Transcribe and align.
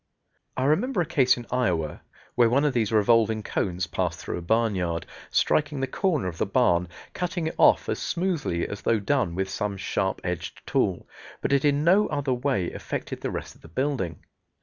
I 0.57 0.63
remember 0.63 1.01
a 1.01 1.05
case 1.05 1.37
in 1.37 1.45
Iowa, 1.51 2.01
where 2.33 2.49
one 2.49 2.65
of 2.65 2.73
these 2.73 2.91
revolving 2.91 3.43
cones 3.43 3.85
passed 3.85 4.17
through 4.19 4.39
a 4.39 4.41
barnyard, 4.41 5.05
striking 5.29 5.79
the 5.79 5.85
corner 5.85 6.27
of 6.27 6.39
the 6.39 6.47
barn, 6.47 6.87
cutting 7.13 7.45
it 7.45 7.55
off 7.59 7.87
as 7.87 7.99
smoothly 7.99 8.67
as 8.67 8.81
though 8.81 8.97
done 8.99 9.35
with 9.35 9.47
some 9.47 9.77
sharp 9.77 10.19
edged 10.23 10.65
tool, 10.65 11.07
but 11.39 11.53
it 11.53 11.63
in 11.63 11.83
no 11.83 12.07
other 12.07 12.33
way 12.33 12.71
affected 12.71 13.21
the 13.21 13.29
rest 13.29 13.53
of 13.53 13.61
the 13.61 13.67
building. 13.67 14.25